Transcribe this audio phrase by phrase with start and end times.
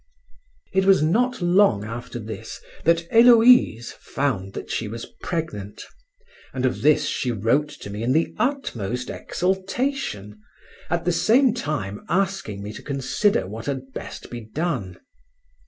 [0.73, 5.83] It was not long after this that Héloïse found that she was pregnant,
[6.55, 10.41] and of this she wrote to me in the utmost exultation,
[10.89, 14.97] at the same time asking me to consider what had best be done.